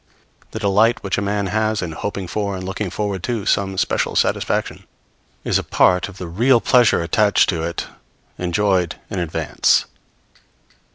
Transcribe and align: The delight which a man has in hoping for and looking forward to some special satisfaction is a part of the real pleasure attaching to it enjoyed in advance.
The 0.49 0.57
delight 0.57 1.03
which 1.03 1.19
a 1.19 1.21
man 1.21 1.45
has 1.45 1.79
in 1.83 1.91
hoping 1.91 2.27
for 2.27 2.55
and 2.55 2.63
looking 2.63 2.89
forward 2.89 3.21
to 3.25 3.45
some 3.45 3.77
special 3.77 4.15
satisfaction 4.15 4.87
is 5.43 5.59
a 5.59 5.63
part 5.63 6.09
of 6.09 6.17
the 6.17 6.25
real 6.27 6.59
pleasure 6.59 7.03
attaching 7.03 7.45
to 7.55 7.61
it 7.63 7.85
enjoyed 8.39 8.95
in 9.11 9.19
advance. 9.19 9.85